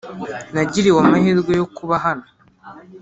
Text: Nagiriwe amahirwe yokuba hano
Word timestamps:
Nagiriwe 0.53 0.99
amahirwe 1.03 1.51
yokuba 1.59 1.95
hano 2.05 2.25